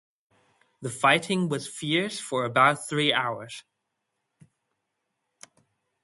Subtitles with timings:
[0.81, 3.63] The fighting was fierce for about three hours.